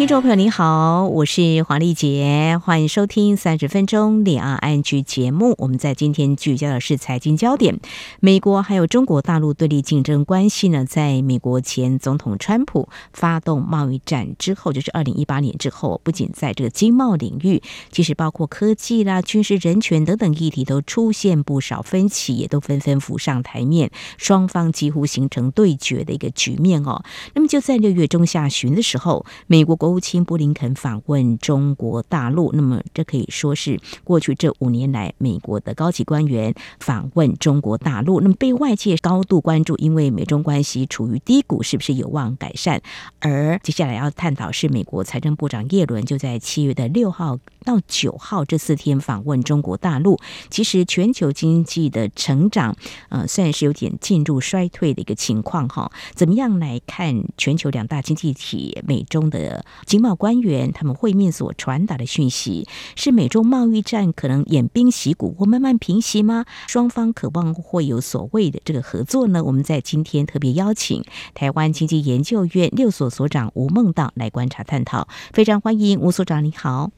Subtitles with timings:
[0.00, 5.54] 听众朋友您好，我是黄丽杰，欢迎收听三十分钟两岸 ING 节目。
[5.58, 7.78] 我们在今天聚焦的是财经焦点，
[8.18, 10.86] 美国还有中国大陆对立竞争关系呢？
[10.86, 27.04] 在美国前总统川普发动贸易战之后，就是二零一八年之后，不仅在这个经贸领域，其实包括科技啦、军事、人权等等议题都出现不少分歧，也都纷纷浮上台面，双方几乎形成对决的一个局面哦。
[27.34, 42.80] 那么就在六月中下旬的时候，美国国国务卿布林肯访问中国大陆，那么这可以说是过去这五年来美国的高级官员访问中国大陆，那么被外界高度关注，因为美中关系处于低谷，是不是有望改善？
[43.18, 50.18] 而接下来要探讨是美国财政部长耶伦就在七月的六号到九号这四天访问中国大陆。
[50.48, 52.76] 其实全球经济的成长，
[53.08, 55.90] 呃，算是有点进入衰退的一个情况哈。
[56.14, 59.64] 怎么样来看全球两大经济体美中的？
[59.86, 62.66] 经贸官员他们会面所传达的讯息
[62.96, 66.44] 是美中贸易战可能偃兵息鼓或慢慢平息吗？
[66.66, 69.42] 双方渴望会有所谓的这个合作呢？
[69.42, 71.02] 我们在今天特别邀请
[71.34, 76.90] 台湾经济研究院六所所长吴孟道来观察探讨，非常欢迎吴所长，你好。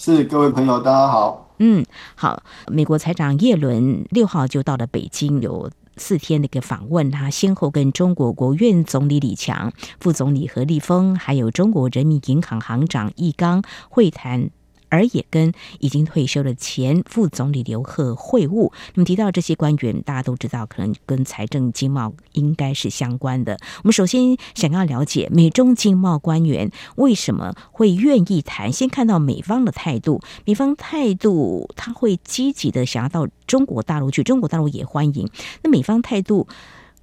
[0.00, 1.50] 是各位朋友，大家好。
[1.58, 2.40] 嗯，好。
[2.68, 5.68] 美国财长耶伦六号就到了北京，有。
[5.96, 14.50] 四天的一个访问，他先后跟中国国务院总理李强、副总理何立峰，还有中国人民银行行长易纲会谈。
[14.88, 18.72] 而也跟已经退休的前副总理刘鹤会晤。
[18.94, 23.58] 那么提到这些官员，大家都知道，可能跟财政经贸应该是相关的。
[23.78, 28.72] 我们首先想要了解美中经贸官员为什么会愿意谈。
[28.72, 35.28] 先看到美方的态度，美方态度他会积极的想要到中国大陆去，中国大陆也欢迎。
[35.62, 36.46] 那美方态度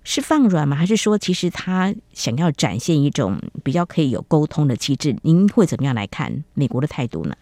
[0.03, 0.75] 是放软吗？
[0.75, 5.15] 还是说其实他想要展现一种比较可以有沟通的机制？
[5.23, 7.35] 您会怎么样来看美国的态度呢？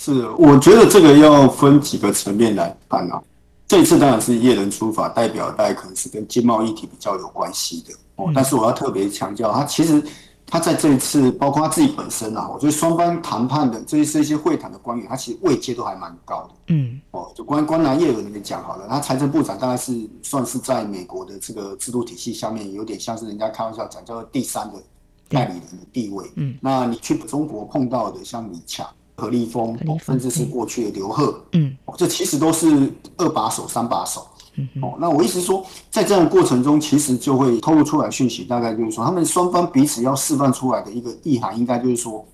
[0.00, 3.20] 是，我觉得这个要分几个层面来看啊。
[3.66, 8.30] 这一次当然是叶伦出访，代表大概可能是跟经贸议题比较有关系的哦。
[8.32, 10.00] 但是我要特别强调，他其实
[10.46, 16.50] 他在这一次，包括他自己本身啊，我觉得双方谈判的这些一些会谈的官员，他其实位阶都还蛮高的。
[16.68, 24.80] 嗯，哦，就光光拿叶伦来讲好了，他财政部长大概是算是在美国的这个制度体系下面，有点像是人家开玩笑讲叫做第三个
[25.28, 26.24] 代理人的地位。
[26.36, 28.86] 嗯，那你去中国碰到的像李强。
[29.18, 34.24] 何立峰，甚至是过去的刘鹤，嗯，这其实都是二把手、三把手，
[34.54, 42.24] 嗯，哦，那我意思是说，在这样的过程中，其实就会透露出来讯息，大概就是说，他们双方彼此要释放出来的一个意涵，应该就是说，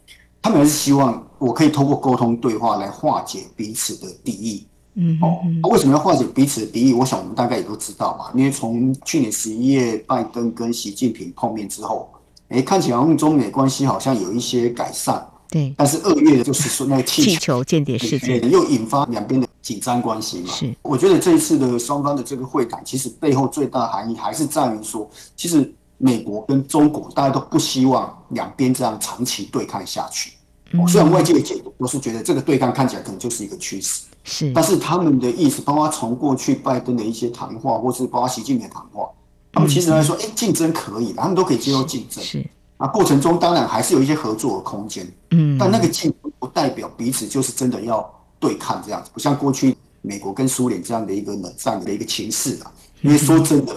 [0.42, 4.66] 他们还是希望我可以通过沟通对话来化解彼此的敌意，
[4.96, 6.92] 嗯，哦，那为什么要化解彼此的敌意？
[6.92, 12.10] 我想我们大概也都知道嘛，因为从去年十一月拜登跟习近平碰面之后，
[12.48, 15.26] 哎，看起来好像中美关系好像有一些改善。
[15.54, 20.52] 对，但是二月的就是说那个气球，气球间谍事件又引发两边的紧张关系嘛。
[20.52, 30.32] 是，我觉得这一次的双方的这个会谈，其实背后最大的含义还是在于说，其实美国跟中国大家都不希望两边这样长期对抗下去。
[30.72, 39.08] 嗯、虽然外界的解读都是觉得这个对抗看起来可能就是一个趋势，是，但是他们的意思，包括从过去拜登的一些谈话，或是包括习近平的谈话，
[39.52, 42.24] 他们其实来说，哎、嗯，竞争可以，他们都可以接受竞争。
[42.24, 42.44] 是。
[42.84, 48.08] 是啊，过程中当然还是有一些合作的空间，嗯，但那个进步不代表彼此就是真的要
[48.38, 52.70] 对抗这样子，不像过去美国跟苏联这样的一个冷战的一个情势啊。
[53.00, 53.74] 因为说真的，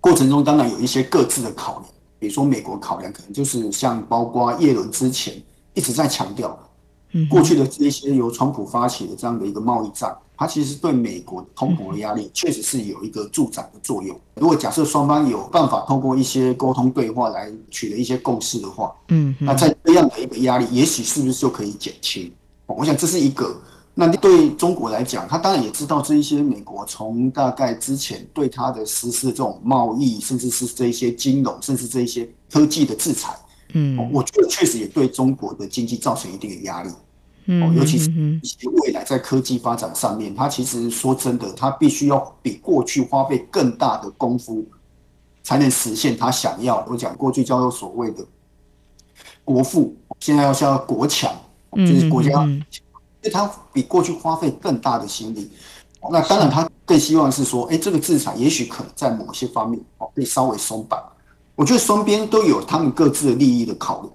[0.00, 1.84] 过程中当然有一些各自的考量，
[2.18, 5.34] 比如说美国考量可能就是像包括耶伦之前
[5.74, 6.58] 一直在强调，
[7.30, 10.14] 过去的这些由川普发起的这样的一个贸易战。
[10.40, 14.18] 它其实对美国通膨的压力确实是有一个助长的作用。
[14.36, 22.32] 如果假设双方有办法通过一些沟通对话来取得一些共识的话，嗯，那在这样的一个压力，也许是不是就可以减轻？
[22.64, 23.54] 我想这是一个。
[23.92, 33.36] 那对中国来讲，他当然也知道这一些美国从大概之前对他的实施这种贸易，甚至是这一些金融，甚至这一些科技的制裁，
[33.74, 36.90] 嗯，我觉得确实也对中国的经济造成一定的压力。
[37.52, 44.64] 嗯，尤其是一些未来在科技发展上面，他其实说真的，他必须要比过去花费更大的功夫，
[45.42, 46.86] 才能实现他想要。
[46.88, 48.24] 我讲过去叫做所谓的
[49.44, 51.34] 国富，现在要叫国强，
[51.72, 52.64] 就是国家，因
[53.24, 55.50] 为他比过去花费更大的心力。
[56.08, 61.02] 那当然，他更希望是说，哎，这个制裁也许可能在某些方面哦，可以稍微松绑。
[61.56, 64.12] 我觉得双边都有他们各自的利益的考量。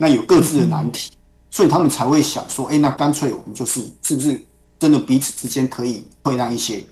[0.00, 1.10] 那有各自的难题，
[1.50, 4.40] 所以他们才会想说，哎，那干脆我们就是是不是
[4.78, 6.84] 真的彼此之间可以退让一些？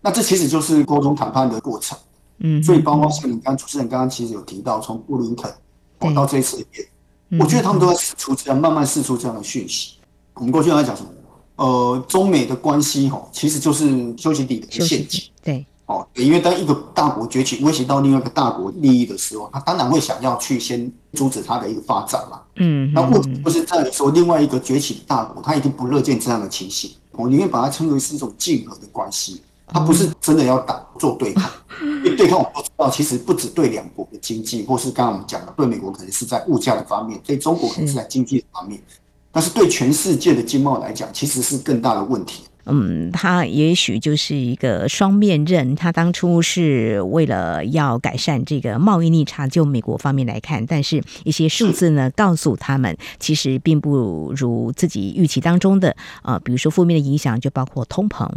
[0.00, 1.96] 那这其实就是沟通谈判的过程。
[2.38, 9.96] 嗯，所以包括像你刚主持人刚刚其实有提到，从布林肯到这一次的变，我觉得他们都在试出这样慢慢试出这样的讯息。
[10.34, 11.10] 我们过去在讲什么？
[11.56, 15.22] 呃，中美的关系吼，其实就是修昔底德的陷阱。
[15.42, 22.40] 对，哦，因为当一个大国崛起，威胁到另外一个大国利益的时候，他当然会想要去先阻止他的一个发展嘛。
[22.56, 26.92] 嗯，那问题不是在于说另外一个崛起的大国，他一定不乐见这样的情形。
[27.10, 29.42] 我宁愿把它称为是一种竞合的关系。
[29.72, 31.48] 他不是真的要打做对抗，
[31.80, 38.82] 因为对抗我们都知道，其实不只对两国的经济，或是刚刚我们讲的，对美国可能是在物价的方面，对中国可能是在经济的方面，
[39.30, 42.44] 但是对全世界的经贸来讲，其实是更大的问题。
[42.66, 45.74] 嗯，他也许就是一个双面刃。
[45.74, 55.96] 他当初是为了要改善这个贸易逆差，就美国方面来看，但是一些数字呢，告诉他们其实并不如自己预期当中的。
[56.22, 58.28] 呃，比如说负面的影响就包括通膨。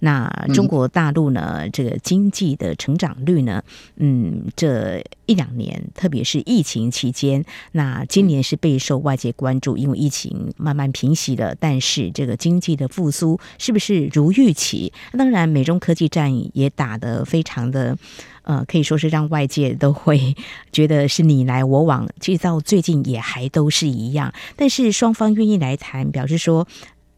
[0.00, 3.62] 那中国大陆呢，这个经济的成长率呢，
[3.96, 13.76] 嗯，这一两年，特别是疫情期间，那今年是备受外界关注，因为疫情慢慢平息了，但是这个经济的复苏是。
[13.76, 17.94] 不是如预期，当然，美中科技战也打得非常的，
[18.40, 20.34] 呃，可以说是让外界都会
[20.72, 24.32] 觉得是你来我往，其实到最近也还都是一样。
[24.56, 26.66] 但是双方愿意来谈，表示说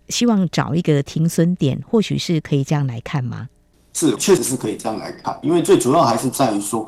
[0.09, 3.49] 希望找一个停损点，或许是可以这样来看吗？
[3.95, 6.85] 是，确实是可以这样来看，因为最主要还是在于说，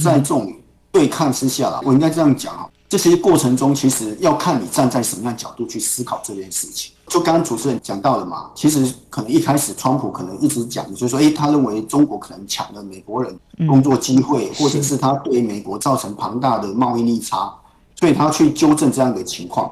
[0.00, 0.50] 在这种
[0.90, 2.66] 对抗之下啦，我应该这样讲啊。
[2.88, 6.92] 这些过程中，其实要看你站在什么样角度去思考这件事情。
[7.12, 13.38] 就刚刚主持人讲到了嘛，其实可能一开始川普可能一直讲，就是说，诶，他认为中国可能抢了美国人
[13.68, 17.52] 工作机会，或者是他对美国造成庞大的贸易逆差，
[18.00, 19.70] 所以他去纠正这样的情况。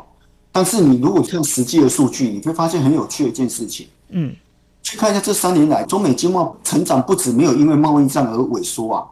[0.52, 3.88] 但是你如果看实际的数据，你会发现很有趣的一件事情。
[4.10, 4.37] 嗯，
[4.82, 9.06] 去看一下这三年来，中美经贸成长不止没有因为贸易战而萎缩啊，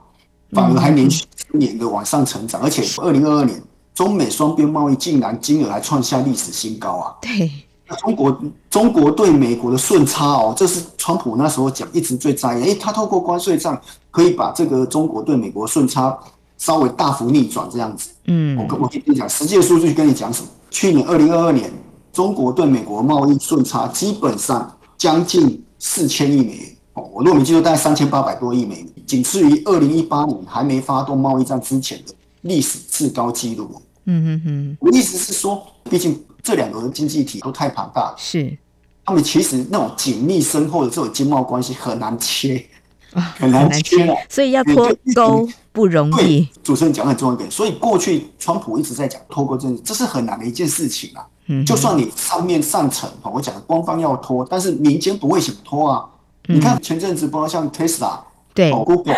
[0.50, 3.58] 反而还连续三年的往上成长，而且二零二二年。
[3.94, 7.16] 中美双边贸易竟然金额还创下历史新高啊！
[7.20, 12.62] 对，那中国中国对美国的顺差哦，这是川普那时候讲一直最在意。
[12.62, 13.80] 诶，他透过关税战
[14.10, 16.16] 可以把这个中国对美国顺差
[16.58, 18.10] 稍微大幅逆转这样子。
[18.26, 20.48] 嗯，我跟我跟你讲，实际的数据跟你讲什么？
[20.70, 21.72] 去年二零二二年，
[22.12, 32.12] 中国对美国贸易顺差基本上将近四千亿美元哦，我如果没记错，大概三千八百多亿美元，仅次于二零一八年还没发动贸易战之前的
[32.42, 33.70] 历史至高纪录。
[34.10, 38.56] 嗯嗯嗯，我意思是说，毕竟这两个经济体都太庞大了，是。
[39.04, 42.64] 他们其实那种紧密深厚的这种经贸关系很难切，
[43.12, 44.06] 很难切。
[44.06, 46.48] 了，所以要脱钩不容易。
[46.62, 51.26] 主持人讲很重要一点，所以过去川普一直在讲脱钩，政治这是很难的一件事情啊。
[51.48, 56.02] 嗯，就算你上面上层我讲官方要脱，但是民间不会想脱啊。
[56.46, 58.20] 你看前阵子包括像 Tesla
[58.54, 59.14] 对，Google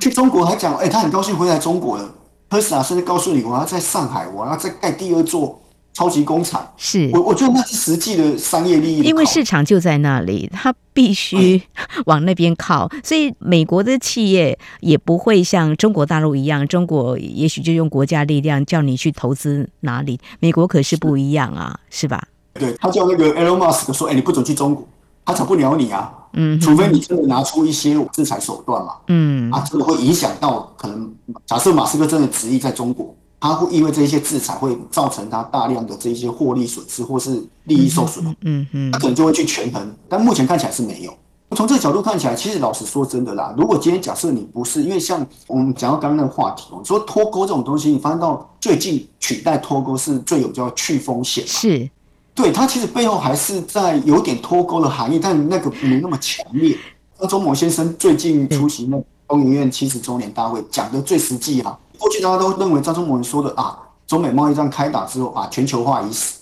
[0.00, 2.12] 去中国还讲，哎，他很高兴回来中国了。
[2.50, 5.60] 特斯拉甚至告诉你，我要在上海，我要再盖第二座
[5.94, 6.68] 超级工厂。
[6.76, 11.62] 是我，我觉得那是实际的商业利益，因为市场就在那里，它必须
[12.04, 12.90] 往那边靠。
[13.02, 22.28] 所以美国的企业也不会像中国大陆一样，中国也许就用国家力量叫你去投资哪里，美国可是不一样啊，是，是吧？
[22.52, 24.86] 对，他叫那个 Elon Musk 说：“哎，你不准去中国，
[25.24, 31.14] 他才不鸟你啊。”嗯，除非你真的拿出一些制裁手段嘛，嗯，啊，这个会影响到可能，
[31.46, 41.14] 假设马斯克真的执意在中国，他会因为这些制裁会造成它大量的这些获利损失或是利益受损，嗯嗯，他可能就会去权衡，但目前看起来是没有。
[41.54, 51.90] 从这个角度看起来，其实老实说真的啦，如果今天假设你不是因为像我们讲到刚刚那个话题，说脱钩这种东西，你发现到最近取代脱钩是最有叫去风险，是。
[52.34, 56.74] 对，它其实背后还是在有点脱钩的含义，但那个没那么强烈。
[57.20, 61.78] 那周某先生最近出席那工研院七十周年大会，讲的最实际啊。
[61.98, 66.40] 过去大家都认为张忠谋说的啊，中美贸易战开打之后啊，全球化已死。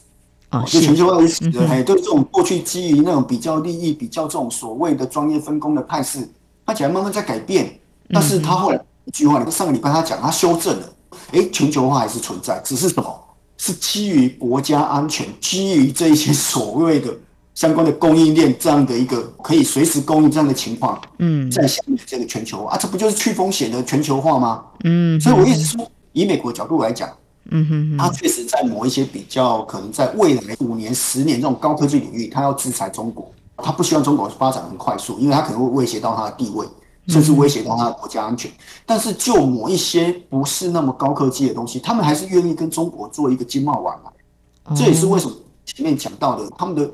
[0.50, 1.48] 啊，就全球化已死。
[1.50, 6.28] 的，哎，对这种过去基于那种比较利益、比较这种所谓的专业分工的态势，
[6.66, 7.80] 看起来慢慢在改变。
[8.10, 10.92] 但是他后来一句话，你上个礼拜他讲，他修正了，
[11.32, 13.18] 哎，全球化还是存在，只是什么？
[13.56, 17.14] 是基于国家安全，基于这一些所谓的
[17.54, 24.64] 相关的供应链这样的一个可以随时供应这样的情况，嗯，在下面这个全球化啊，这不就是去风险的全球化吗？
[24.84, 27.08] 嗯，所以我一直说，以美国角度来讲，
[27.50, 36.66] 嗯哼，它确实在某一些比较可能在未来五年、十年这种高科技领域，它要制裁中国，它不希望中国发展很快速，因为它可能会威胁到它的地位。
[37.08, 38.48] 甚至威胁到他的国家安全。
[38.86, 44.76] 但是就某一些不是那么高科技的东西，他们还是愿意跟中国做一个经贸往来。
[44.76, 46.88] 这也是为什么前面讲到的，他们的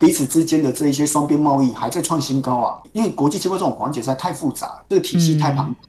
[0.00, 2.80] 彼此之间的这一些双边贸易还在创新高啊。
[2.92, 5.80] 因为国际经贸这种环节实在太复杂，这个体系太庞大，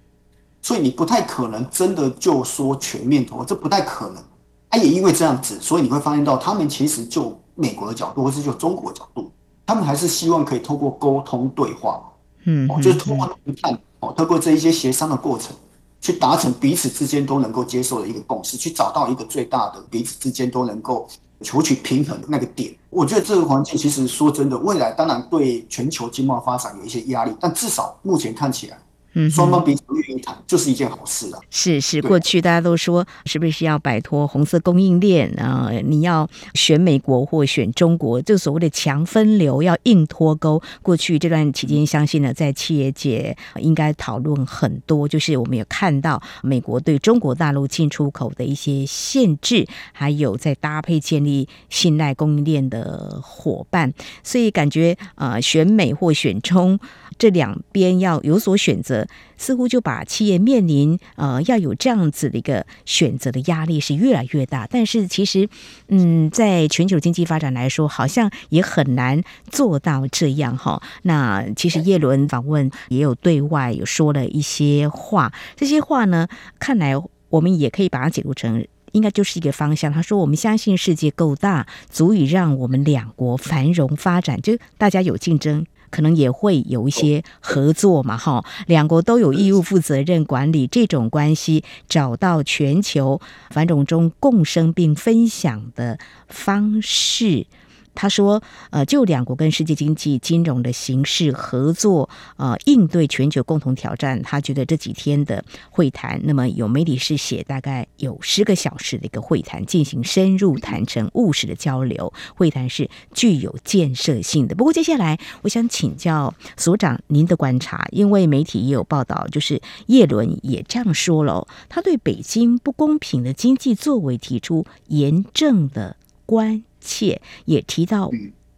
[0.61, 4.21] 所以你不太可能真的就说全面投，这不太可能。
[4.69, 9.31] 他也因为这样子，所以你会发现到他们其实就美国的角度，或是就中国的角度，
[9.65, 12.01] 他们还是希望可以透过沟通对话，
[12.45, 15.55] 嗯，就是通过谈判，哦，透过这一些协商的过程，
[15.99, 21.07] 去达成彼此之间都能够接受的一个共识，去找到一个最大的彼此之间都能够
[21.41, 22.73] 求取平衡的那个点。
[22.89, 28.77] 我觉得这个环境其实说真的，未来当然对全球经贸发展有一些压力，但至少目前看起来。
[29.13, 31.39] 嗯，双方彼此愿意谈，就是一件好事啊。
[31.49, 35.69] 是是，过去大家都说，是不是要摆脱红色供应链啊？
[35.83, 40.61] 你要选美国或选中国，这所谓的强分流要硬脱钩。
[40.81, 56.79] 过去这段期间，相信呢，在企业界应该讨论很多，就是我们有看到美国对中国大陆进出口的一些限制，还有在搭配建立信赖供应链的伙伴，所以感觉啊，选美或选中。
[57.17, 59.00] 这两边要有所选择，
[59.37, 64.67] 似乎就把企业面临呃要有这样子的一个选择的压力是越来越大。
[64.69, 65.47] 但是其实，
[65.87, 70.81] 嗯，在全球经济发展来说，好像也很难做到这样哈。
[71.03, 76.27] 那其实叶伦访问也有对外有说了一些话，这些话呢，
[76.59, 76.93] 看来
[77.29, 79.91] 我们也可以把它解读成应该就是一个方向。
[79.91, 93.21] 他说：“我们相信世界够大，足以让我们两国繁荣发展，就大家有竞争。”可能也会有一些合作嘛，哈，两国都有义务负责任管理这种关系，找到全球
[93.51, 97.45] 繁荣中共生并分享的方式。
[97.93, 104.21] 他说：“呃，就两国跟世界经济金融的形势合作，呃，应对全球共同挑战。
[104.21, 112.13] 他觉得这几天的会谈，那么有媒体是写大概有十个小时的一个会谈，进行深入谈成务实的交流。
[112.35, 114.55] 会谈是具有建设性的。
[114.55, 128.11] 不过接下来，我想请教所长您的观察，因为媒体也有报道，就是叶伦也这样说了，他对北京不公平的经济作为提出严正的关。”且也提到，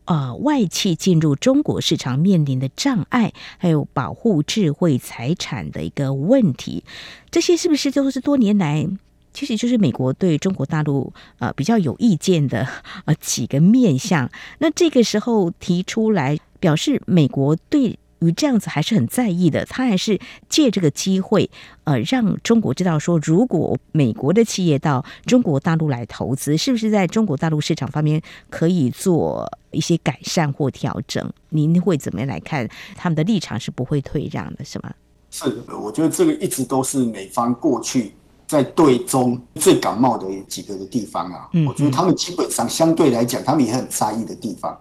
[0.05, 6.83] 呃，外企进入中国市场面临的障碍，还有保护智慧财产的一个问题，
[7.29, 8.87] 这些是不是都是多年来，
[9.33, 12.67] 其实就是美国对中国大陆呃比较有意见的
[13.05, 14.31] 呃几个面向？
[14.57, 17.99] 那这个时候提出来，表示美国对。
[18.27, 21.49] 于这样子还是很在意的，他还是借这个机会，
[21.83, 31.31] 呃，让中国知道说，如果美国的企业到中国大陆来投资，是不是在中国大陆市场方面可以做一些改善或调整？
[31.49, 32.67] 您会怎么样来看？
[32.95, 34.93] 他们的立场是不会退让的，是吗？
[35.29, 38.13] 是的，我觉得这个一直都是美方过去
[38.47, 41.49] 在对中最感冒的几个的地方啊。
[41.53, 44.77] 嗯，我觉得他们基本上相对来讲，他们也很在意的地方。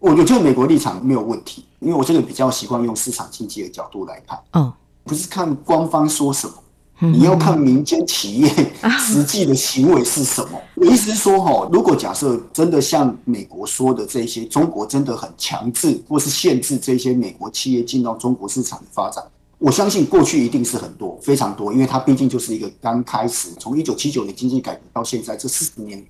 [0.00, 4.72] 我觉得美国立场没有问题，因为我这个比较习惯用市场经济的角度来看，嗯，
[5.04, 6.54] 不是看官方说什么，
[7.00, 8.48] 你要看民间企业
[8.98, 10.60] 实际的行为是什么。
[10.76, 19.24] 我意思是说，哈，如果假设真的像美国说的这些，中国真的很强制或是限制这些美国企业进到中国市场的发展，
[19.58, 26.04] 我相信过去一定是很多，非常多，因为它毕竟就是一个刚开始，从一九七九年经济改革到现在这四十年，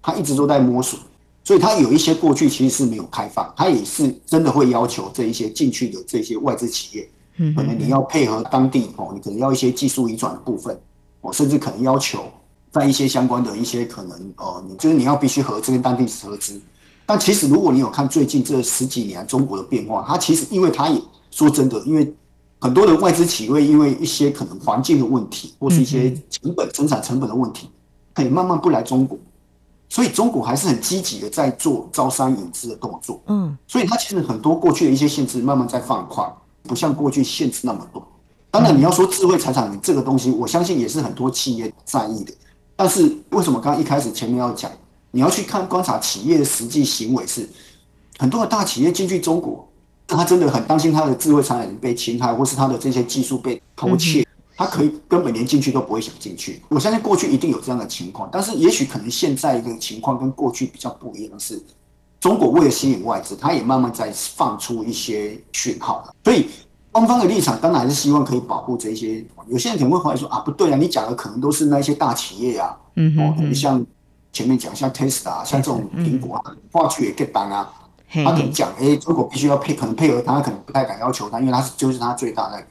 [0.00, 0.98] 它一直都在摸索。
[1.44, 7.08] 所以它有一些过去其实是没有开放，它也是真的会要求这一些进去的这些外资企业，
[7.54, 10.74] 可能你要配合当地哦，你可能要一些技术移转的部分
[11.20, 12.24] 哦，甚至可能要求
[12.72, 16.60] 在一些相关的一些可能哦，你就是你要必须合资跟当地合资。
[17.06, 20.98] 但其实如果你有看最近这十几年中国的变化，它其实因为它也
[21.30, 22.10] 说真的，因为
[22.58, 27.68] 很多的外资企业因为一些可能环境的问题，或是一些成本生产成本的问题，
[28.14, 29.18] 可以慢慢不来中国。
[29.94, 36.28] 所以中国还是很积极的在做招商引资的动作，嗯，所以它其实很多过去的一些限制慢慢在放宽，
[36.64, 38.04] 不像过去限制那么多。
[38.50, 42.34] 当然你要说智慧财产这个东西，我相信也是很多企业在意的。
[42.74, 44.68] 但是为什么刚刚一开始前面要讲，
[45.12, 47.48] 你要去看观察企业的实际行为是，
[48.18, 49.64] 很多的大企业进去中国，
[50.08, 54.22] 他真的很担心他的智慧财产被侵害，或是他的这些技术被偷窃。
[54.22, 56.62] 嗯他可以根本连进去都不会想进去。
[56.68, 61.60] 我相信过去一定有这样的情况，但是也许可能现在的情况跟过去比较不一样，是
[62.20, 66.14] 中国为了吸引外资，他也慢慢在放出一些讯号了。
[66.24, 66.48] 所以
[66.92, 69.24] 官方的立场当然还是希望可以保护这些。
[69.48, 73.84] 有些人可能会怀疑说啊，不对啊，你讲的可能都是那些大企业啊，嗯哦，像
[74.32, 77.70] 前面讲像 Tesla，像这种苹果啊，过去也给单啊，
[78.08, 82.64] 他可能讲，哎，中国必须要配，可能配合他，可能不太敢要求他，因为他是就是他最大的。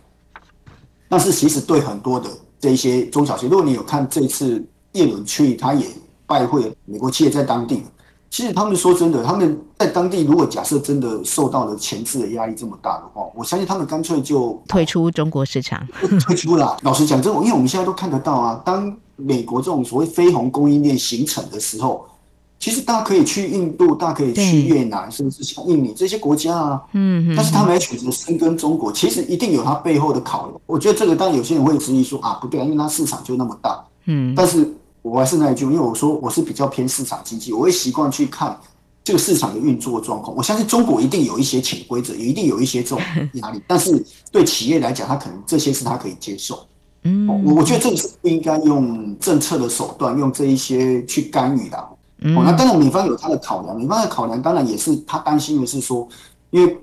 [1.13, 2.27] 但是其实对很多的
[2.59, 5.85] 这一些中小企业，如果你有看这次叶伦去，他也
[6.25, 7.83] 拜会美国企业在当地。
[8.31, 15.87] 其实他们说真的，他们在当地如果假设真的受到了前置的压力这么大的话，我相信他们干脆就退出中国市场。
[16.25, 16.75] 退出了。
[16.81, 22.03] 老实讲，这种因为我们现在都看得到啊，当美国这种所谓非红供应链形成的时候，
[22.63, 26.81] 其实大家可以去印度，大家可以去越南，甚至像印尼这些国家啊。
[26.93, 27.35] 嗯。
[27.35, 30.61] 但是他们还选择深耕中国，其实一定有他背后的考量。
[30.65, 33.83] 我觉得这个当然有些人会质疑说啊，不对啊，因为它市场就那么大。
[34.05, 34.33] 嗯。
[34.33, 34.71] 但是。
[35.01, 38.57] 我还是那一句，因为我说我是比较偏市场经济，我会习惯去看
[39.03, 40.33] 这个市场的运作状况。
[40.33, 42.99] 我相信中国一定有一些潜规则，也一定有一些这种
[43.33, 44.01] 压力， 但是
[44.31, 46.65] 对企业来讲，他可能这些是他可以接受。
[47.03, 51.77] 嗯，我我觉得这个是不应该用政策的手段，用这一些去干预的。
[52.35, 56.07] 哦，那当然美方有他的考量，美方的考量当然也是他担心的是说，
[56.51, 56.77] 因为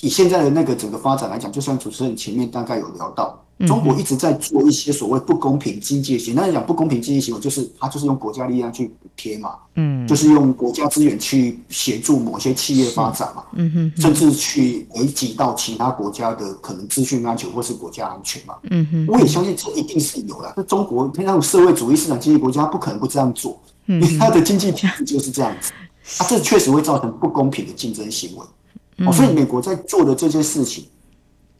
[0.00, 3.40] 以现在的那个整个发展来讲，就像主持人前面大概有聊到。
[3.68, 20.52] 中国一直在做一些所谓不公平经济行为，那讲不公平经济行为，就是他就是用国家力量去补贴嘛，嗯，就是用国家资源去协助某些企业发展嘛，嗯哼，甚至去危及到其他国家的可能资讯安全或是国家安全嘛，嗯哼，我也相信这一定是有的。
[20.56, 25.72] 那中国那种社会主义市场经济国家不可能不这样做，因为它的经济体制就是这样子，
[26.22, 30.86] 啊，这确实会造成不公平的竞争行为，哦，所以美国在做的这些事情。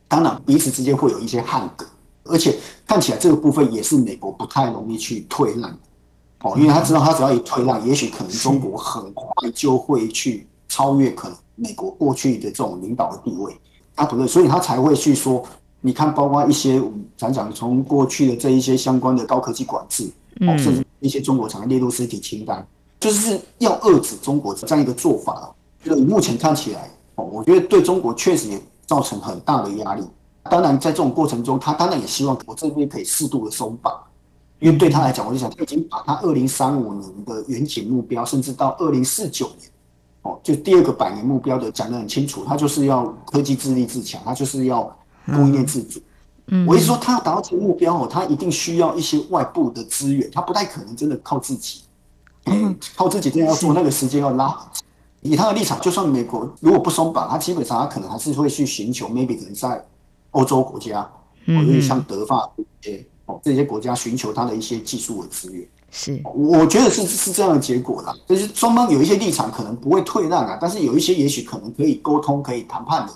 [0.07, 1.87] 当然，彼此之间会有一些汉格，
[2.25, 5.77] 而且看起来这个部分也是美国不太容易去退让。
[6.43, 13.57] 哦，因为他知道他只要一退让，也许可能中国很快就会去超越可能美国过去的这种领导的地位，
[13.97, 15.43] 他不对，所以他才会去说，
[15.85, 16.83] 你看，包括一些
[17.17, 20.11] 讲讲从过去的这一些相关的高科技管制，
[20.41, 22.67] 哦，甚至一些中国厂列入实体清单，
[22.99, 25.55] 就是要遏制中国这样一个做法。
[25.85, 28.61] 就目前看起来，哦，我觉得对中国确实也。
[28.87, 30.03] 造成很大的压力。
[30.43, 33.99] 当然，在这种过程中，他当然也希望我这边可以适度的松绑，
[34.59, 39.71] 因为对他来讲，我就想他已经把他二零三五年的远景目标，甚至到二零四九年，
[40.21, 44.95] 哦，就第二个百年目标的讲得很清楚，他就是要科技自立自强，他就是要
[45.27, 46.01] 供应链自主。
[46.49, 51.81] 嗯，我意思说，他要达到这个目标哦，他一定需要一些外部的资源，他不太可能真的靠自己。
[52.45, 54.55] 嗯，靠自己真的要做那个时间要拉。
[55.23, 59.83] 以他的立场，就算美国如果不松绑，他基本上他可能还是会去寻求，maybe 可能在
[60.33, 61.11] 欧洲国家，
[61.47, 62.47] 或者像德法
[62.83, 65.67] 这些哦这些国家寻求他的一些技术的资源。
[65.91, 68.15] 是，我觉得是是这样的结果啦。
[68.29, 73.13] 就是双方有一些立场可能不会退让啊，但是有一些也许可能可以沟通、可以谈判的，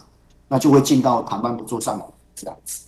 [0.48, 2.17] 那就会进到谈判桌上来。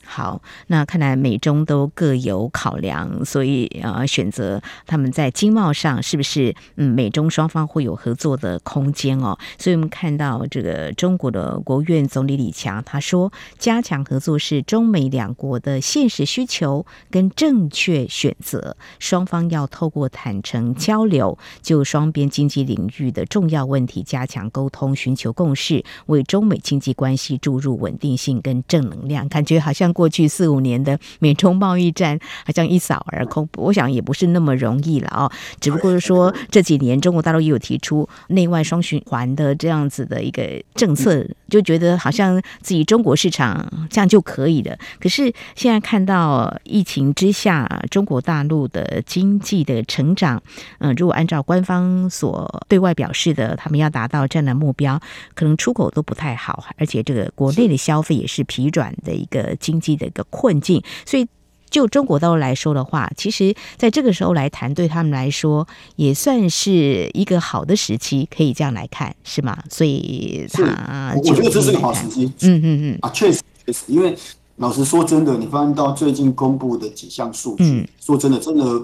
[0.04, 9.38] 好，那看来美中都各有考量，所以呃，选择他们在经贸上是不是嗯，美中双方会有合作的空间哦。
[9.58, 29.28] 所以我们看到这个中国的国务院总理李强他说，加强合作是中美两国的现实需求跟正确选择，双方要透过坦诚交流，就双边经济领域的重要问题加强沟通，寻求共识，为中美经济关系注入稳定性跟正能量。
[29.28, 35.32] 看感觉好像过去四五年的美中贸易战好像一扫而空，我想也不是那么容易了哦。
[35.58, 44.74] 只不过是说这几年中国大陆也有提出内外双循环的这样子的一个政策，就觉得好像自己中国市场这样就可以了。
[44.98, 50.42] 可是现在看到疫情之下，中国大陆的经济的成长，
[50.78, 54.98] 嗯，如果按照官方所对外表示的，他们要达到这样的目标，
[55.34, 61.26] 可能出口都不太好，而且这个国内的消费也是疲软的一个经济的一个困境，所以
[61.70, 69.56] 就中国大陆来说的话，其实在这个时候来谈，对他们来说也算是一个好的时期，可以这样来看，是吗？
[69.70, 72.24] 所以他，我觉得这是个好时机。
[72.42, 74.16] 嗯嗯嗯，啊，确实确实，因为
[74.56, 78.82] 老实说，真的，你发现到最近公布的几项数据，嗯、说真的，真的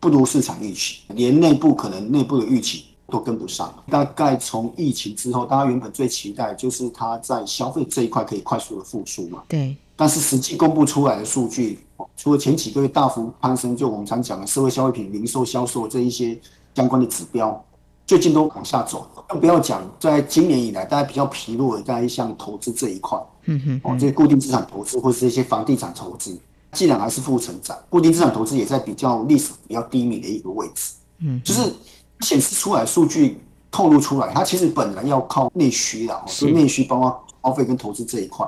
[0.00, 3.74] 不如市场预期，连内部可能内部的预期都跟不上。
[3.90, 9.42] 大概从疫情之后，大家原本最期待就是它在消费这一块可以快速的复苏嘛。
[9.48, 9.76] 对。
[10.00, 11.80] 但是实际公布出来的数据，
[12.16, 16.38] 除了前几个月大幅攀升，就我们常讲的社会消费品零售销售这一些
[16.76, 17.64] 相关的指标，
[18.06, 19.08] 最近都往下走。
[19.26, 26.38] 更不要讲，在今年以来，大家比较疲弱的，在像投资这一块，嗯哼，哦，这些固定资产投资或是一些房地产投资，
[26.70, 31.74] 既然还是负成长，固定资产投资也在比较历史比较低迷的一个位置，嗯，就是
[32.20, 38.46] 显示出来数据透露出来，它其实本来要靠内需的，就内需包括消费跟投资这一块。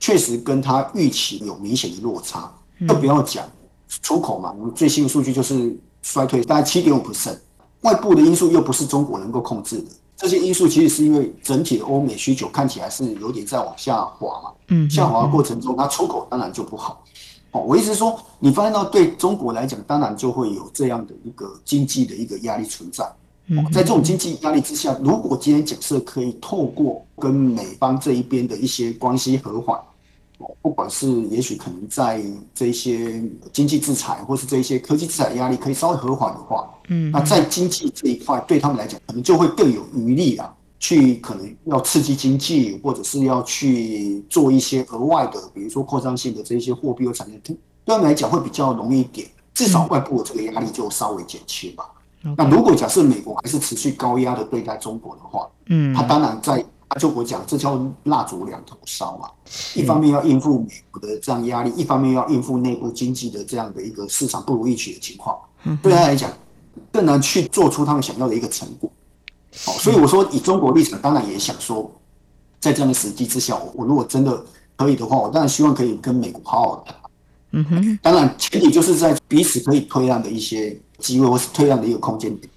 [0.00, 2.50] 确实跟他预期有明显的落差，
[2.88, 3.46] 更不要讲
[4.02, 4.52] 出口嘛。
[4.58, 7.36] 我们最新的数据就是衰退大概七点五 percent，
[7.82, 9.84] 外部的因素又不是中国能够控制的。
[10.16, 14.50] 这些因素其实是因为整体的欧美需求看起来是有点在往下滑嘛。
[14.68, 17.04] 嗯，下滑的过程中，它出口当然就不好。
[17.52, 23.04] 哦，我意思是说，你发现到对中国来讲，当然就会有这样的一个经济的一个压力存在。
[23.04, 29.76] 哦在这种经济压力之下，如果今天假设可以透过跟美方这一边的一些关系和缓，
[30.62, 32.22] 不管是也许可能在
[32.54, 33.22] 这些
[33.52, 51.84] 经济制裁，或是这些科技制裁压力可以稍微和缓的话，嗯，那在经济这一块对他们来讲，可能就会更有余力啊，去可能要刺激经济，或者是要去做一些额外的，比如说扩张性的这些货币和产业，对他们来讲会比较容易一点，至少外部的这个压力就稍微减轻吧。
[52.36, 56.62] 那如果假设美国还是持续高压的对待中国的话，嗯，他当然在，
[56.98, 59.28] 就我讲，这叫蜡烛两头烧嘛。
[59.74, 65.38] 一方面要应付美国的这样压力，一方面要应付内部经济的这样的一个市场不如预期的情况，
[65.82, 66.30] 对他来讲
[66.90, 68.90] 更难去做出他们想要的一个成果。
[69.64, 71.90] 好，所以我说以中国立场，当然也想说，
[72.60, 74.44] 在这样的时机之下，我如果真的
[74.76, 76.96] 可以的话，我当然希望可以跟美国好好谈。
[77.52, 80.78] 嗯哼，当然前提就是在彼此可以退让的一些。
[81.00, 82.52] 机会或是退让的一个空间点，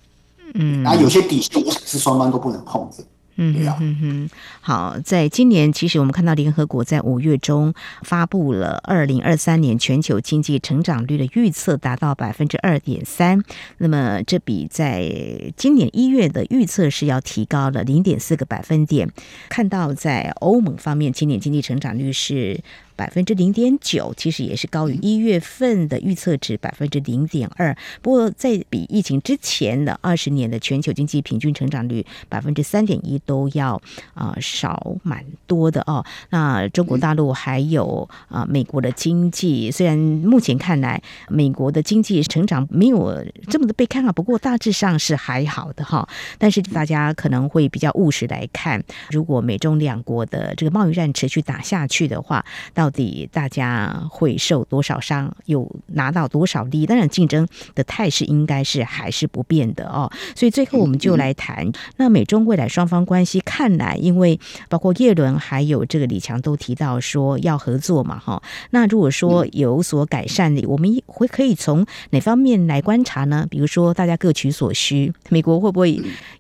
[0.56, 2.98] 嗯，那有些底线，我想是双方都不能碰的。
[3.36, 4.30] 嗯，对啊，嗯哼，
[4.62, 13.44] 好，在今年，其实我们看到联合国在五月中发布了二零二三年全球经济成长率的预测，达到百分之二点三。
[13.80, 15.12] 那么，这比在
[15.58, 19.10] 今年一月的预测是要提高了零点四个百分点。
[19.50, 22.62] 看到在欧盟方面，今年经济成长率是。
[22.96, 27.76] 百分之零点九，其实也是高于一月份的预测值百分之零点二。
[28.02, 33.82] 不过，在比疫情之前的二十年的全球经济平均成长率百分之三点一都要
[34.14, 36.04] 啊、少蛮多的哦。
[36.30, 46.08] 那中国大陆还有啊、美国的经济，虽然目前看来美国的经济成长没有这么的被看好，不过大致上是还好的哈。
[46.38, 52.44] 但是大家可能会比较务实来看，如果美中两国的这个贸易战持续打下去的话，
[52.84, 56.86] 到底大家会受多少伤，有拿到多少利？
[56.86, 60.12] 当然，竞争的态势应该是还是不变的哦。
[60.36, 68.44] 所以最后我们就来谈，那美中未来双方关系，看来因为包括叶伦还有这个李强都提到说要合作嘛，哈。
[68.72, 73.48] 那如果说有所改善的，我们会可以从哪方面来观察呢？
[73.50, 75.98] 比如说大家各取所需，美国会不会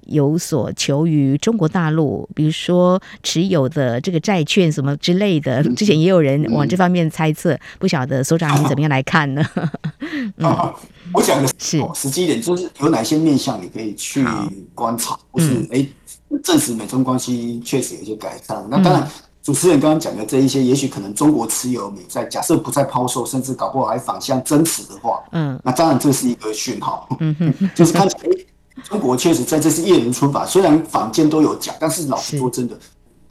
[0.07, 2.27] 有所求于中国大陆？
[2.35, 6.32] 比如说持有的这个债券什么之类的，之前也有人。
[6.51, 9.43] 往这方面猜测，不晓得所长你怎么样来看呢？
[10.37, 10.73] 嗯、啊，
[11.13, 14.25] 我讲的是实际一点，就是有哪些面向你可以去
[14.73, 15.85] 观察，或是哎、
[16.29, 18.65] 嗯、证实美中关系确实有一些改善。
[18.69, 19.07] 那当然，
[19.41, 28.23] 主持人刚刚讲的这一些，也许可能中国持有美债，假设不再抛售，甚至搞不好还反向增持的话，嗯，那当然这是一个讯号，嗯哼， 就是看起来
[28.83, 32.77] 中国确实在这次叶伦出访，虽然坊间都有讲，但是老实说真的。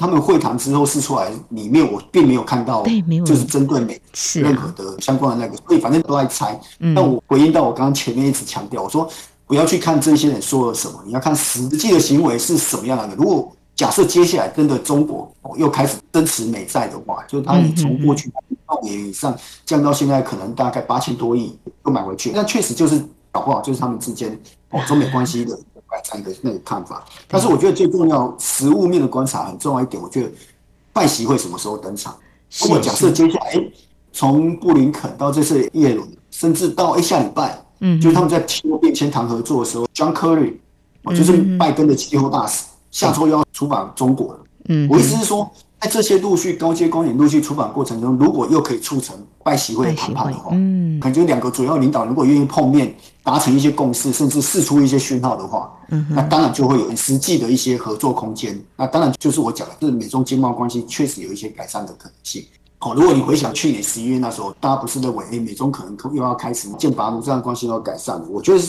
[0.02, 2.82] 他们会谈之后试出来，里面我并没有看到，
[3.24, 4.02] 就是针对美
[4.34, 6.60] 任何的相关的那个，所以反正都在猜。
[6.78, 9.08] 那我回应到我刚刚前面一直强调，我说
[9.46, 13.14] 不要去看这些人说了什么，你要看实际的行为是什么样的。
[13.14, 18.28] 如果假设接下来真的中国又开始增持美债的话，就是他你从过去
[18.66, 19.32] 八年以上
[19.64, 24.36] 降到现在可能大概八千多亿又买回去，那确实就是搞不好就是他们之间
[24.70, 25.56] 哦中美关系的。
[25.92, 30.02] 改善一个那个看法，但是我觉得最重要实物面的观察很重要一点。
[30.02, 30.30] 我觉得
[30.90, 32.16] 拜习会什么时候登场？
[32.62, 33.62] 如果假设接下来
[34.10, 40.54] 从布林肯到这次耶伦，甚至到哎下礼拜，嗯，就是他们在气候变迁谈合作的时候，John Kerry，
[41.14, 44.40] 就是拜登的气候大使，下周要出访中国了。
[44.68, 45.52] 嗯，我意思是说。
[45.82, 58.56] 在这些陆续高阶官员陆续出访过程中，如果又可以促成拜习会的谈判的话，嗯，感觉两个主要领导如果愿意碰面，达成一些共识，甚至释出一些讯号的话，嗯，那当然就会有实际的一些合作空间。
[58.76, 62.44] 那当然就是我讲的，就是美中经贸关系确实有一些改善的可能性。
[62.78, 68.24] 好，如果你回想去年十一月那时候，大家不是认为，哎，美中可能又要开始剑拔弩张，关系要改善了。
[68.30, 68.62] 我觉得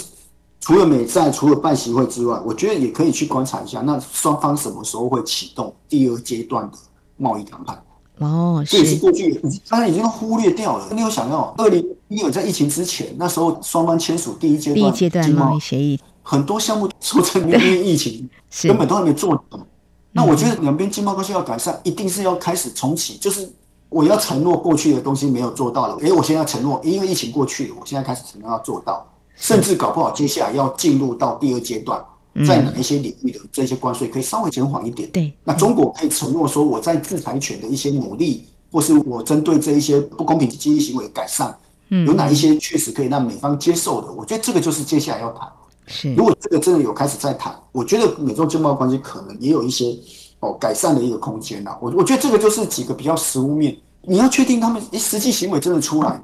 [0.60, 6.78] 除了美债，除了拜习会之外，我觉得也可以去观察一下，那双方什么时候会启动第二阶段的。
[7.24, 7.82] 贸易谈判
[8.20, 10.88] 哦，这也是过去当然已经忽略掉了。
[10.92, 18.30] 你有想到二零一九在疫情之前，那时候双方签署第一阶段贸易协议，很多项目说真的，因为疫情
[18.70, 19.44] 根本都还没做。
[20.12, 23.18] 那我觉得两边经贸关系要改善，一定是要开始重启。
[23.18, 23.52] 就是
[23.90, 29.04] 我要承诺过去的东西没有做到了，哎，我现在承诺，因为疫情过去了，我现在开始承诺要做到，
[29.36, 32.00] 甚至搞不好接下来要进入到第二阶段。
[32.48, 35.08] 在哪一些领域的这些关税可以稍微减缓一点？
[35.12, 41.56] 对，那中国可以承诺说，我在制裁权的一些努力，或是我针对这一些不公平经济行为改善，
[41.90, 44.12] 嗯，有哪一些确实可以让美方接受的？
[44.12, 45.48] 我觉得这个就是接下来要谈。
[45.86, 49.96] 是，如果这个真的有开始在谈，我觉得美中经贸关系可能也有一些
[50.40, 51.78] 哦改善的一个空间呐。
[51.80, 56.20] 我我觉得这个就是几个比较实物面，你要确定他们诶实际行为真的出来，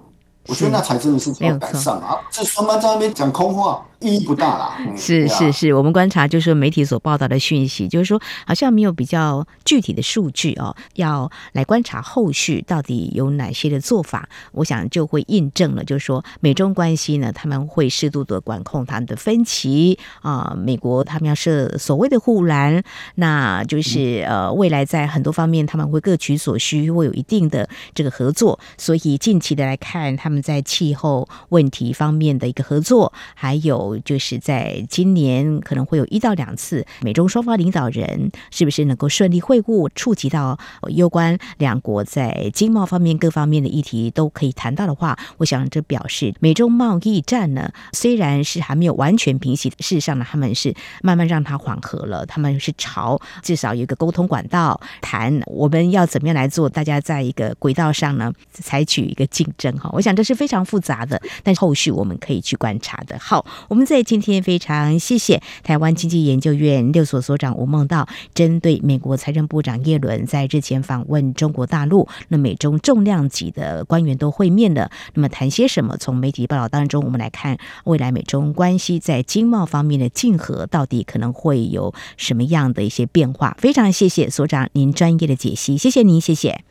[0.48, 2.18] 我觉得那才真的是要改善啊！
[2.32, 3.86] 这双方在那边讲空话。
[4.00, 4.78] 意义不大啦。
[4.96, 14.30] 是是是，我们观察就是说媒体所报道的讯息，就是说好像没有比较具体的数据哦，要来观察后续到底有哪些的做法。
[14.54, 20.56] 我想就会印证了，就是说美中关系呢，他们会适度的管控他们的分歧啊。
[20.58, 22.82] 美国他们要设所谓的护栏，
[23.16, 28.58] 那就是呃未来在很多方面他们会各取所需，会有一定的这个合作。
[28.78, 33.89] 所以近期的来看，他们在气候问题方面的一个合作，还有。
[33.98, 40.58] 就是在今年可能会有一到两次，美中双方领导人是不是能够顺利会晤，触及到
[40.90, 63.18] 攸关两国在经贸方面各方面的议题都可以谈到的话，我想这表示美中贸易战呢，虽然是还没有完全平息，事实上呢，他们是慢慢让它缓和了，他们是朝至少有一个沟通管道谈，我们要怎么样来做，大家在一个轨道上呢，采取一个竞争哈，我想这是非常复杂的，但是后续我们可以去观察的。
[63.20, 63.79] 好，我们。
[63.80, 75.96] 我们在今天非常谢谢台湾经济研究院六所所长吴梦道，针对美国财政部长耶伦在日前访问中国大陆，那美中重量级的官员都会面了，那么谈些什么？
[75.96, 83.56] 从媒体报道当中，我们来看未来美中关系在经贸方面的竞合，到底可能会有什么样的一些变化？
[83.60, 86.66] 非常谢谢所长您专业的解析，谢谢您，谢谢，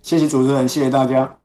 [0.00, 1.41] 谢谢主持人，谢谢大家。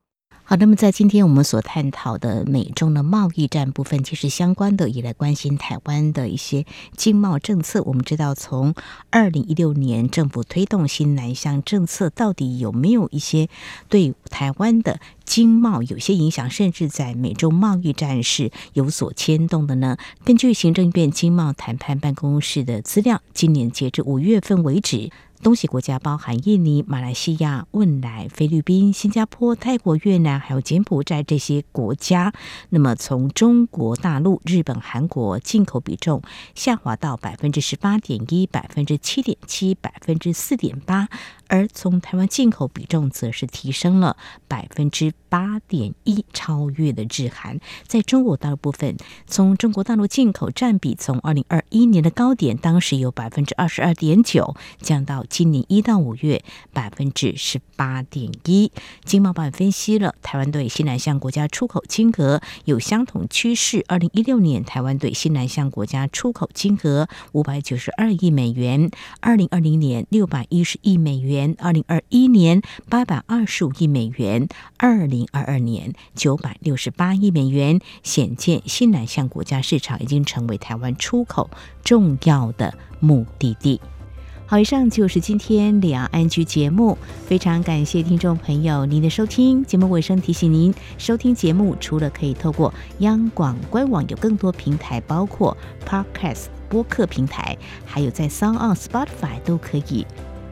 [0.50, 7.84] 好，那么在今天我们所探讨的美中的贸易战部分，其实相关的也来关心台湾的一些经贸政策。
[7.84, 8.74] 我们知道，从
[9.10, 13.50] 二零一六年政府推动新南向政策，到底有没有一些
[13.90, 19.98] 对台湾的经贸有些影响，甚至在美中贸易战是有所牵动的呢？
[20.24, 25.12] 根据行政院经贸谈判办公室的资料，今年截至五月份为止。
[25.44, 32.34] 东西国家包含印尼、马来西亚、汶莱、菲律宾、新加坡、泰国、越南，还有柬埔寨这些国家。
[32.70, 36.24] 那么，从中国大陆、日本、韩国进口比重
[36.56, 41.08] 下滑到百分之十八点一、百分之七点七、百分之四点八。
[41.48, 47.60] 而从台湾进口比重则是提升了百分之八点一，超越了日韩。
[47.86, 58.72] 在中国大陆部分，从中国大陆进口占比从二零二一年的高点，当时有百分之二十二点九，降到今年一到五月百分之十八点一。
[59.06, 63.86] 经贸办分析了台湾对西南向国家出口金额有相同趋势。
[63.88, 71.37] 二零一六年台湾对西南向国家出口金额五百九十二亿美元，二零二零年六百一十亿美元。
[71.38, 74.48] 年二零二一年八百二十五亿美元，
[74.78, 81.52] 二零二二年九百六十八亿美元，显见新南向国家市场已经成为台湾出口
[81.84, 83.80] 重要的目的地。
[84.48, 86.98] 好，以上就是今天两岸 ING 节目，
[87.28, 89.64] 非常感谢听众朋友您的收听。
[89.64, 100.08] 节目尾声提醒您，收听节目除了可以透过央广官网，有更多平台，包括 Podcast 播客平台，还有在 Sound on Spotify 都可以。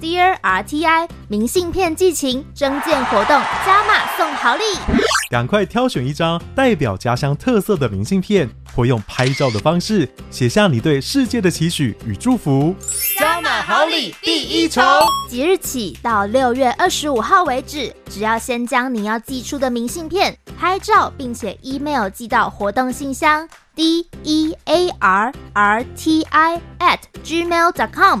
[0.00, 4.62] RTI 明信片寄情征件活动加码送好礼，
[5.30, 12.74] 赶快挑选一张代表家乡特色的明信片，或用拍照的方式写下你对世界的期许与祝福。
[13.18, 14.82] 加码好礼第一重，
[15.28, 28.20] 即日起到六月二十五号为止，只要先将你要寄出的明信片拍照，并且 email 寄到活动信箱 d e a r r t i at gmail dot com。